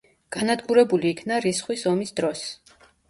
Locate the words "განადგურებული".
0.35-1.11